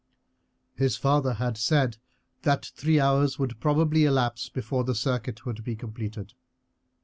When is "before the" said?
4.49-4.95